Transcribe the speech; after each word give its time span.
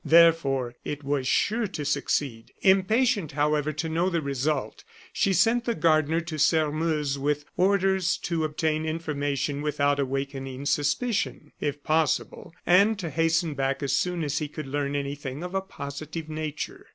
Therefore, 0.03 0.73
it 0.83 1.03
was 1.03 1.27
sure 1.27 1.67
to 1.67 1.85
succeed. 1.85 2.51
Impatient, 2.63 3.33
however, 3.33 3.71
to 3.73 3.87
know 3.87 4.09
the 4.09 4.19
result, 4.19 4.83
she 5.13 5.31
sent 5.31 5.65
the 5.65 5.75
gardener 5.75 6.21
to 6.21 6.39
Sairmeuse 6.39 7.19
with 7.19 7.45
orders 7.55 8.17
to 8.23 8.43
obtain 8.43 8.83
information 8.83 9.61
without 9.61 9.99
awakening 9.99 10.65
suspicion, 10.65 11.51
if 11.59 11.83
possible, 11.83 12.51
and 12.65 12.97
to 12.97 13.11
hasten 13.11 13.53
back 13.53 13.83
as 13.83 13.93
soon 13.95 14.23
as 14.23 14.39
he 14.39 14.47
could 14.47 14.65
learn 14.65 14.95
anything 14.95 15.43
of 15.43 15.53
a 15.53 15.61
positive 15.61 16.27
nature. 16.27 16.87